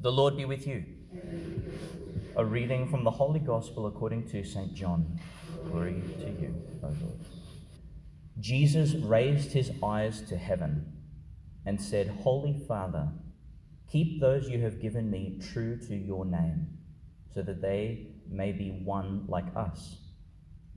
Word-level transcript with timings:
The 0.00 0.12
Lord 0.12 0.36
be 0.36 0.44
with 0.44 0.64
you. 0.64 0.84
A 2.36 2.44
reading 2.44 2.88
from 2.88 3.02
the 3.02 3.10
Holy 3.10 3.40
Gospel 3.40 3.88
according 3.88 4.28
to 4.28 4.44
St. 4.44 4.72
John. 4.72 5.18
Glory 5.68 6.00
to 6.20 6.30
you, 6.40 6.54
O 6.84 6.86
Lord. 6.86 7.18
Jesus 8.38 8.94
raised 8.94 9.50
his 9.50 9.72
eyes 9.82 10.20
to 10.28 10.36
heaven 10.36 10.92
and 11.66 11.82
said, 11.82 12.20
Holy 12.22 12.62
Father, 12.68 13.08
keep 13.90 14.20
those 14.20 14.48
you 14.48 14.62
have 14.62 14.80
given 14.80 15.10
me 15.10 15.40
true 15.52 15.76
to 15.88 15.96
your 15.96 16.24
name, 16.24 16.68
so 17.34 17.42
that 17.42 17.60
they 17.60 18.06
may 18.30 18.52
be 18.52 18.70
one 18.84 19.24
like 19.26 19.48
us. 19.56 19.96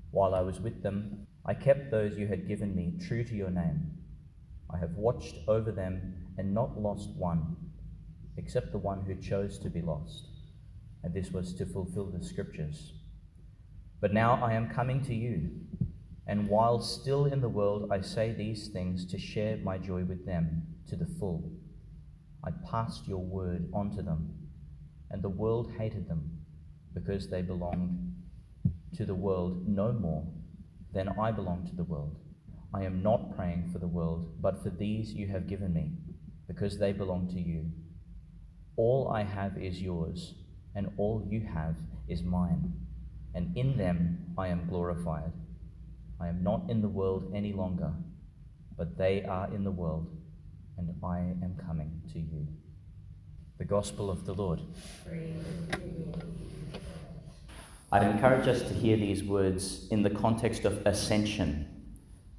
While 0.10 0.34
I 0.34 0.42
was 0.42 0.60
with 0.60 0.82
them, 0.82 1.28
I 1.46 1.54
kept 1.54 1.92
those 1.92 2.18
you 2.18 2.26
had 2.26 2.48
given 2.48 2.76
me 2.76 2.96
true 3.08 3.24
to 3.24 3.36
your 3.36 3.52
name. 3.52 3.92
I 4.74 4.80
have 4.80 4.96
watched 4.96 5.36
over 5.48 5.72
them 5.72 6.16
and 6.40 6.56
not 6.56 6.82
lost 6.82 7.10
one, 7.12 7.56
except 8.52 8.74
the 8.74 8.78
one 8.78 9.00
who 9.06 9.16
chose 9.16 9.58
to 9.58 9.70
be 9.70 9.82
lost. 9.82 10.28
And 11.04 11.14
this 11.14 11.32
was 11.32 11.54
to 11.54 11.66
fulfill 11.66 12.08
the 12.08 12.22
scriptures. 12.22 12.92
But 14.02 14.14
now 14.14 14.44
I 14.44 14.52
am 14.55 14.70
coming 14.70 15.02
to 15.05 15.16
you, 15.16 15.52
and 16.28 16.50
while 16.50 16.82
still 16.82 17.28
in 17.28 17.40
the 17.40 17.48
world, 17.48 17.88
I 17.90 18.02
say 18.02 18.34
these 18.34 18.68
things 18.68 19.06
to 19.06 19.18
share 19.18 19.56
my 19.64 19.78
joy 19.78 20.04
with 20.04 20.26
them 20.26 20.64
to 20.90 20.98
the 20.98 21.08
full. 21.18 21.50
I 22.44 22.50
passed 22.70 23.08
your 23.08 23.23
word 23.23 23.70
on 23.73 23.95
to 23.95 24.02
them, 24.02 24.34
and 25.12 25.23
the 25.23 25.30
world 25.30 25.72
hated 25.80 26.09
them 26.09 26.42
because 26.94 27.30
they 27.30 27.42
belonged 27.42 28.14
to 28.98 29.06
the 29.06 29.16
world 29.16 29.66
no 29.66 29.94
more 29.94 30.28
than 30.94 31.08
I 31.08 31.31
belong 31.31 31.66
to 31.70 31.76
the 31.78 31.86
world. 31.86 32.20
I 32.73 32.84
am 32.84 33.02
not 33.02 33.34
praying 33.38 33.70
for 33.72 33.80
the 33.80 33.88
world, 33.88 34.42
but 34.42 34.62
for 34.62 34.72
these 34.72 35.14
you 35.14 35.28
have 35.28 35.48
given 35.48 35.73
me, 35.73 35.92
because 36.50 36.78
they 36.78 36.92
belong 36.92 37.30
to 37.30 37.40
you. 37.40 37.70
All 38.75 39.09
I 39.09 39.23
have 39.23 39.57
is 39.57 39.81
yours, 39.81 40.35
and 40.75 40.91
all 40.98 41.25
you 41.30 41.41
have 41.41 41.75
is 42.07 42.23
mine, 42.23 42.73
and 43.33 43.55
in 43.55 43.78
them 43.78 44.33
I 44.38 44.47
am 44.47 44.67
glorified. 44.67 45.31
I 46.19 46.28
am 46.28 46.44
not 46.44 46.69
in 46.69 46.81
the 46.81 46.88
world 46.88 47.31
any 47.36 47.53
longer, 47.53 47.91
but 48.78 48.97
they 48.97 49.23
are 49.23 49.53
in 49.53 49.63
the 49.63 49.72
world, 49.72 50.08
and 50.78 50.89
I 51.03 51.19
am 51.19 51.58
coming 51.66 52.02
to 52.13 52.19
you. 52.19 52.47
The 53.58 53.66
Gospel 53.66 54.09
of 54.09 54.25
the 54.25 54.33
Lord. 54.33 54.61
I'd 57.91 58.03
encourage 58.03 58.47
us 58.47 58.61
to 58.61 58.73
hear 58.73 58.95
these 58.95 59.23
words 59.23 59.88
in 59.91 60.02
the 60.02 60.09
context 60.09 60.63
of 60.66 60.85
ascension 60.88 61.81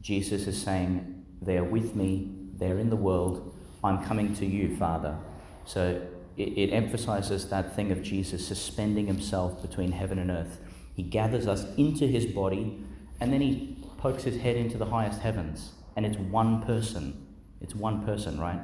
Jesus 0.03 0.49
is 0.49 0.61
saying, 0.61 1.25
They're 1.41 1.65
with 1.65 1.95
me, 1.95 2.29
they're 2.55 2.79
in 2.79 2.91
the 2.91 2.97
world, 2.97 3.57
I'm 3.85 4.05
coming 4.05 4.35
to 4.37 4.47
you, 4.47 4.77
Father. 4.77 5.17
So 5.65 6.03
it, 6.37 6.49
it, 6.59 6.73
emphasizes 6.73 7.49
that 7.49 7.75
thing 7.77 7.93
of 7.93 8.03
Jesus 8.03 8.47
suspending 8.47 9.07
himself 9.07 9.61
between 9.63 9.93
heaven 9.93 10.19
and 10.19 10.31
earth. 10.31 10.59
He 10.95 11.03
gathers 11.03 11.47
us 11.47 11.65
into 11.77 12.07
his 12.07 12.27
body, 12.27 12.85
and 13.21 13.33
then 13.33 13.41
he 13.41 13.77
pokes 13.99 14.25
his 14.25 14.41
head 14.41 14.57
into 14.57 14.79
the 14.79 14.87
highest 14.87 15.21
heavens. 15.21 15.73
And 15.97 16.07
it's 16.07 16.17
one 16.17 16.63
person. 16.63 17.27
It's 17.61 17.75
one 17.75 18.05
person, 18.05 18.41
right? 18.41 18.61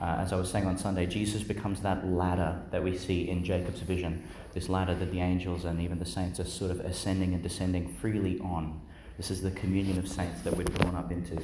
Uh, 0.00 0.16
as 0.20 0.32
I 0.32 0.36
was 0.36 0.48
saying 0.50 0.66
on 0.66 0.78
Sunday, 0.78 1.06
Jesus 1.06 1.42
becomes 1.42 1.80
that 1.80 2.06
ladder 2.06 2.62
that 2.70 2.82
we 2.82 2.96
see 2.96 3.28
in 3.28 3.42
Jacob's 3.42 3.80
vision. 3.80 4.22
This 4.54 4.68
ladder 4.68 4.94
that 4.94 5.10
the 5.10 5.20
angels 5.20 5.64
and 5.64 5.80
even 5.80 5.98
the 5.98 6.06
saints 6.06 6.38
are 6.38 6.44
sort 6.44 6.70
of 6.70 6.80
ascending 6.80 7.34
and 7.34 7.42
descending 7.42 7.88
freely 7.88 8.38
on. 8.40 8.80
This 9.16 9.32
is 9.32 9.42
the 9.42 9.50
communion 9.50 9.98
of 9.98 10.06
saints 10.06 10.42
that 10.42 10.56
we're 10.56 10.64
drawn 10.64 10.94
up 10.94 11.10
into. 11.10 11.36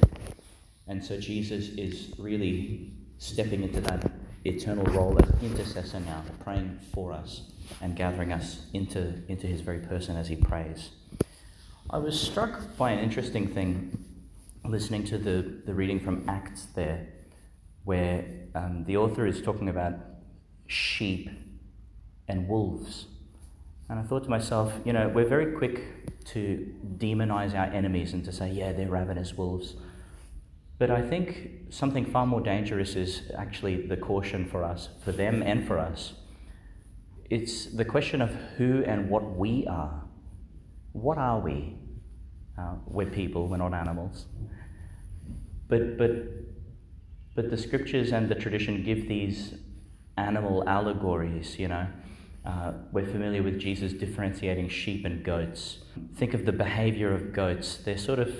And 0.87 1.03
so 1.03 1.19
Jesus 1.19 1.69
is 1.69 2.13
really 2.17 2.93
stepping 3.17 3.63
into 3.63 3.81
that 3.81 4.09
eternal 4.45 4.85
role 4.93 5.17
as 5.21 5.43
intercessor 5.43 5.99
now, 5.99 6.23
praying 6.43 6.79
for 6.93 7.11
us 7.11 7.41
and 7.81 7.95
gathering 7.95 8.31
us 8.31 8.67
into, 8.73 9.21
into 9.27 9.47
his 9.47 9.61
very 9.61 9.79
person 9.79 10.15
as 10.15 10.27
he 10.27 10.35
prays. 10.35 10.91
I 11.89 11.97
was 11.97 12.19
struck 12.19 12.77
by 12.77 12.91
an 12.91 12.99
interesting 12.99 13.47
thing 13.47 14.05
listening 14.63 15.03
to 15.05 15.17
the, 15.17 15.61
the 15.65 15.73
reading 15.73 15.99
from 15.99 16.23
Acts 16.27 16.65
there, 16.75 17.07
where 17.83 18.25
um, 18.55 18.83
the 18.85 18.97
author 18.97 19.25
is 19.25 19.41
talking 19.41 19.69
about 19.69 19.93
sheep 20.67 21.29
and 22.27 22.47
wolves. 22.47 23.05
And 23.89 23.99
I 23.99 24.03
thought 24.03 24.23
to 24.23 24.29
myself, 24.29 24.73
you 24.83 24.93
know, 24.93 25.09
we're 25.09 25.27
very 25.27 25.55
quick 25.55 26.25
to 26.25 26.73
demonize 26.97 27.53
our 27.53 27.67
enemies 27.67 28.13
and 28.13 28.25
to 28.25 28.31
say, 28.31 28.51
yeah, 28.51 28.73
they're 28.73 28.89
ravenous 28.89 29.35
wolves. 29.35 29.75
But 30.77 30.91
I 30.91 31.01
think 31.01 31.49
something 31.69 32.05
far 32.05 32.25
more 32.25 32.41
dangerous 32.41 32.95
is 32.95 33.31
actually 33.37 33.87
the 33.87 33.95
caution 33.95 34.45
for 34.45 34.63
us, 34.63 34.89
for 35.03 35.11
them 35.11 35.41
and 35.41 35.65
for 35.65 35.79
us. 35.79 36.13
It's 37.29 37.65
the 37.65 37.85
question 37.85 38.21
of 38.21 38.31
who 38.57 38.83
and 38.83 39.09
what 39.09 39.35
we 39.35 39.65
are. 39.67 40.03
What 40.91 41.17
are 41.17 41.39
we? 41.39 41.77
Uh, 42.57 42.75
we're 42.85 43.09
people, 43.09 43.47
we're 43.47 43.57
not 43.57 43.73
animals. 43.73 44.25
But, 45.67 45.97
but, 45.97 46.11
but 47.35 47.49
the 47.49 47.57
scriptures 47.57 48.11
and 48.11 48.29
the 48.29 48.35
tradition 48.35 48.83
give 48.83 49.07
these 49.07 49.55
animal 50.17 50.67
allegories, 50.67 51.57
you 51.57 51.67
know. 51.67 51.87
Uh, 52.45 52.73
we're 52.91 53.05
familiar 53.05 53.41
with 53.41 53.59
Jesus 53.59 53.91
differentiating 53.93 54.69
sheep 54.69 55.03
and 55.03 55.23
goats. 55.23 55.79
Think 56.15 56.33
of 56.33 56.45
the 56.45 56.51
behavior 56.51 57.11
of 57.11 57.33
goats. 57.33 57.77
They're 57.77 57.97
sort 57.97 58.19
of 58.19 58.31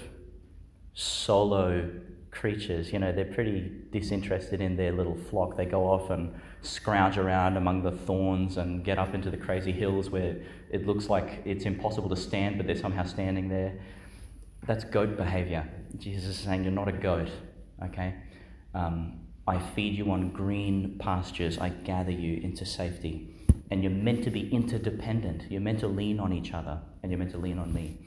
solo 0.94 1.90
creatures. 2.36 2.94
You 2.94 3.00
know, 3.00 3.12
they're 3.12 3.26
pretty 3.26 3.72
disinterested 3.92 4.62
in 4.62 4.76
their 4.76 4.92
little 4.92 5.16
flock. 5.16 5.58
They 5.58 5.66
go 5.66 5.84
off 5.90 6.10
and 6.10 6.34
scrounge 6.62 7.18
around 7.18 7.58
among 7.58 7.82
the 7.82 7.92
thorns 7.92 8.58
and 8.58 8.84
get 8.84 9.00
up 9.00 9.16
into 9.16 9.32
the 9.32 9.38
crazy 9.38 9.72
hills 9.72 10.10
where 10.10 10.38
it 10.70 10.86
looks 10.86 11.10
like 11.10 11.42
it's 11.46 11.66
impossible 11.66 12.10
to 12.10 12.16
stand, 12.16 12.58
but 12.58 12.68
they're 12.68 12.76
somehow 12.76 13.04
standing 13.04 13.50
there. 13.50 13.80
That's 14.68 14.84
goat 14.84 15.18
behavior. 15.18 15.68
Jesus 15.98 16.26
is 16.26 16.38
saying, 16.38 16.64
You're 16.64 16.74
not 16.74 16.88
a 16.88 16.92
goat, 16.92 17.30
okay? 17.84 18.16
Um, 18.74 19.22
I 19.48 19.60
feed 19.60 19.96
you 19.96 20.12
on 20.12 20.32
green 20.32 20.98
pastures, 21.00 21.58
I 21.58 21.70
gather 21.70 22.12
you 22.12 22.42
into 22.42 22.66
safety 22.66 23.36
and 23.72 23.82
you're 23.82 23.92
meant 23.92 24.24
to 24.24 24.32
be 24.32 24.50
interdependent. 24.54 25.50
You're 25.50 25.62
meant 25.62 25.80
to 25.80 25.88
lean 25.88 26.20
on 26.20 26.34
each 26.34 26.54
other, 26.54 26.80
and 27.02 27.12
you're 27.12 27.20
meant 27.20 27.32
to 27.32 27.38
lean 27.38 27.58
on 27.58 27.74
me. 27.74 27.98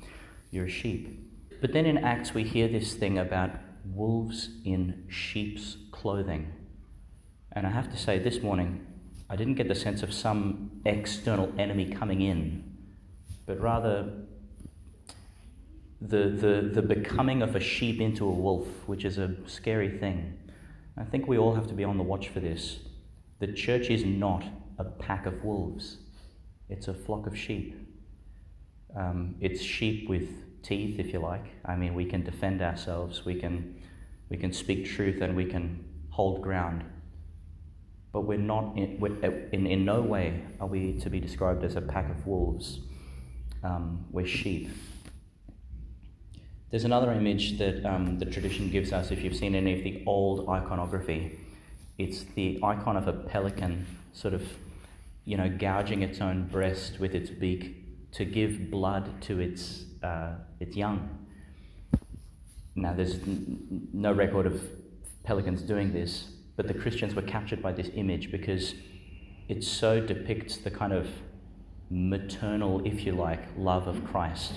You're 0.50 0.67
a 0.67 0.71
sheep. 0.71 1.61
But 1.61 1.72
then 1.72 1.87
in 1.87 1.99
Acts, 1.99 2.33
we 2.33 2.44
hear 2.44 2.69
this 2.69 2.94
thing 2.94 3.19
about 3.19 3.50
wolves 3.84 4.50
in 4.65 5.05
sheep's 5.09 5.77
clothing. 5.93 6.53
And 7.53 7.66
I 7.66 7.71
have 7.71 7.91
to 7.91 7.97
say, 7.97 8.19
this 8.19 8.43
morning, 8.43 8.87
I 9.31 9.37
didn't 9.37 9.55
get 9.55 9.69
the 9.69 9.75
sense 9.75 10.03
of 10.03 10.12
some 10.12 10.71
external 10.84 11.53
enemy 11.59 11.91
coming 11.91 12.22
in, 12.22 12.77
but 13.47 13.61
rather 13.61 14.11
the, 16.00 16.28
the, 16.28 16.71
the 16.72 16.83
becoming 16.83 17.43
of 17.43 17.56
a 17.56 17.61
sheep 17.61 18.00
into 18.00 18.25
a 18.25 18.31
wolf, 18.31 18.67
which 18.87 19.05
is 19.05 19.19
a 19.19 19.34
scary 19.47 19.99
thing. 19.99 20.38
I 20.97 21.05
think 21.05 21.27
we 21.27 21.38
all 21.38 21.55
have 21.55 21.67
to 21.69 21.75
be 21.75 21.84
on 21.84 21.97
the 21.97 22.03
watch 22.03 22.28
for 22.28 22.41
this. 22.41 22.78
The 23.41 23.49
church 23.53 23.91
is 23.91 24.05
not 24.05 24.44
a 24.78 24.84
pack 24.84 25.27
of 25.27 25.44
wolves, 25.44 25.99
it's 26.69 26.88
a 26.88 26.94
flock 26.94 27.27
of 27.27 27.37
sheep. 27.37 27.75
Um, 28.97 29.37
it's 29.41 29.61
sheep 29.61 30.09
with 30.09 30.28
teeth, 30.62 30.98
if 30.98 31.12
you 31.12 31.19
like. 31.20 31.44
I 31.64 31.76
mean, 31.76 31.94
we 31.94 32.04
can 32.04 32.22
defend 32.22 32.62
ourselves, 32.62 33.24
we 33.24 33.34
can, 33.34 33.80
we 34.28 34.36
can 34.36 34.52
speak 34.52 34.86
truth, 34.86 35.20
and 35.20 35.36
we 35.36 35.44
can 35.44 35.84
hold 36.10 36.42
ground. 36.42 36.84
But 38.12 38.22
we're 38.22 38.38
not, 38.38 38.76
in, 38.76 38.98
we're, 38.98 39.16
in, 39.52 39.66
in 39.66 39.84
no 39.84 40.00
way 40.00 40.44
are 40.60 40.66
we 40.66 40.98
to 41.00 41.10
be 41.10 41.20
described 41.20 41.62
as 41.64 41.76
a 41.76 41.80
pack 41.80 42.10
of 42.10 42.26
wolves. 42.26 42.80
Um, 43.62 44.06
we're 44.10 44.26
sheep. 44.26 44.70
There's 46.70 46.84
another 46.84 47.12
image 47.12 47.58
that 47.58 47.84
um, 47.84 48.19
the 48.19 48.26
tradition 48.26 48.70
gives 48.70 48.92
us 48.92 49.10
if 49.10 49.22
you've 49.22 49.36
seen 49.36 49.54
any 49.54 49.78
of 49.78 49.84
the 49.84 50.02
old 50.06 50.48
iconography. 50.48 51.38
It's 51.96 52.25
the 52.34 52.60
icon 52.62 52.96
of 52.96 53.08
a 53.08 53.12
pelican 53.12 53.86
sort 54.12 54.34
of 54.34 54.42
you 55.28 55.36
know, 55.36 55.50
gouging 55.58 56.00
its 56.00 56.22
own 56.22 56.44
breast 56.44 56.99
with 56.99 57.14
its 57.14 57.28
beak 57.28 58.11
to 58.12 58.25
give 58.25 58.70
blood 58.70 59.20
to 59.20 59.38
its, 59.40 59.84
uh, 60.03 60.33
its 60.61 60.77
young. 60.77 61.27
Now, 62.75 62.93
there's 62.93 63.15
n- 63.15 63.89
no 63.93 64.12
record 64.12 64.47
of 64.47 64.62
pelicans 65.25 65.62
doing 65.62 65.93
this, 65.93 66.29
but 66.56 66.69
the 66.69 66.75
Christians 66.75 67.15
were 67.15 67.23
captured 67.23 67.62
by 67.62 67.73
this 67.73 67.91
image 67.95 68.31
because 68.31 68.75
it 69.49 69.65
so 69.65 70.00
depicts 70.00 70.59
the 70.59 70.71
kind 70.71 70.93
of 70.93 71.09
maternal, 71.91 72.83
if 72.85 73.05
you 73.05 73.12
like, 73.12 73.41
love 73.56 73.87
of 73.87 74.05
Christ. 74.05 74.55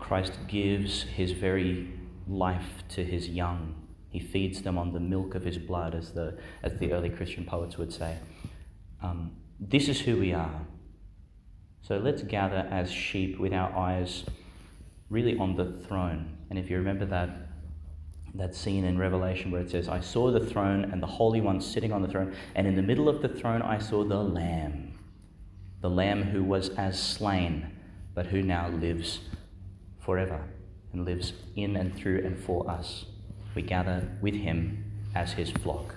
Christ 0.00 0.32
gives 0.48 1.02
his 1.02 1.32
very 1.32 1.92
life 2.26 2.82
to 2.90 3.04
his 3.04 3.28
young. 3.28 3.74
He 4.10 4.20
feeds 4.20 4.62
them 4.62 4.78
on 4.78 4.92
the 4.92 5.00
milk 5.00 5.34
of 5.34 5.44
his 5.44 5.58
blood, 5.58 5.94
as 5.94 6.12
the, 6.12 6.38
as 6.62 6.78
the 6.78 6.92
early 6.92 7.10
Christian 7.10 7.44
poets 7.44 7.76
would 7.76 7.92
say. 7.92 8.16
Um, 9.02 9.32
this 9.60 9.88
is 9.88 10.00
who 10.00 10.18
we 10.18 10.32
are. 10.32 10.66
So 11.82 11.98
let's 11.98 12.22
gather 12.22 12.66
as 12.70 12.90
sheep 12.90 13.38
with 13.38 13.52
our 13.52 13.74
eyes 13.76 14.24
really 15.10 15.36
on 15.38 15.56
the 15.56 15.72
throne. 15.86 16.36
And 16.50 16.58
if 16.58 16.70
you 16.70 16.76
remember 16.76 17.06
that 17.06 17.30
that 18.34 18.54
scene 18.54 18.84
in 18.84 18.98
Revelation 18.98 19.50
where 19.50 19.62
it 19.62 19.70
says, 19.70 19.88
I 19.88 20.00
saw 20.00 20.30
the 20.30 20.44
throne 20.44 20.84
and 20.92 21.02
the 21.02 21.06
Holy 21.06 21.40
One 21.40 21.60
sitting 21.60 21.92
on 21.92 22.02
the 22.02 22.08
throne, 22.08 22.34
and 22.54 22.66
in 22.66 22.76
the 22.76 22.82
middle 22.82 23.08
of 23.08 23.22
the 23.22 23.28
throne 23.28 23.62
I 23.62 23.78
saw 23.78 24.04
the 24.04 24.22
Lamb, 24.22 24.98
the 25.80 25.90
Lamb 25.90 26.22
who 26.22 26.44
was 26.44 26.68
as 26.70 27.02
slain, 27.02 27.70
but 28.14 28.26
who 28.26 28.42
now 28.42 28.68
lives 28.68 29.20
forever 30.00 30.44
and 30.92 31.04
lives 31.04 31.32
in 31.56 31.76
and 31.76 31.94
through 31.94 32.24
and 32.24 32.38
for 32.38 32.68
us. 32.70 33.06
We 33.54 33.62
gather 33.62 34.08
with 34.20 34.34
him 34.34 34.84
as 35.14 35.32
his 35.32 35.50
flock. 35.50 35.94